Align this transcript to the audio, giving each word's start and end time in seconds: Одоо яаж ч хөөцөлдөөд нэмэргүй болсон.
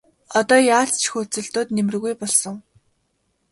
Одоо 0.39 0.57
яаж 0.75 0.89
ч 1.01 1.03
хөөцөлдөөд 1.11 1.69
нэмэргүй 1.75 2.13
болсон. 2.19 2.55